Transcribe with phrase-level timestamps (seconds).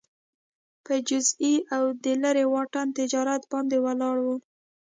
[0.85, 4.37] په جزیې او د لېرې واټن تجارت باندې ولاړه وه